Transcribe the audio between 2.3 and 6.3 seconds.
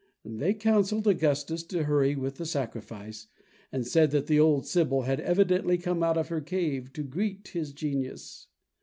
the sacrifice, and said that the old sibyl had evidently come out of